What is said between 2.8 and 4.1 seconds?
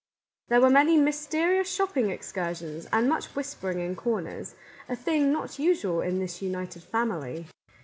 and much whispering in